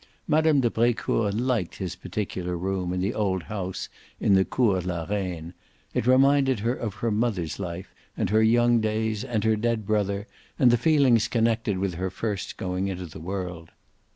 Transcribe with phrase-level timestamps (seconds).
[0.27, 0.61] Mme.
[0.61, 3.87] de Brecourt liked his particular room in the old house
[4.19, 5.53] in the Cours la Reine;
[5.93, 10.25] it reminded her of her mother's life and her young days and her dead brother
[10.57, 13.69] and the feelings connected with her first going into the world.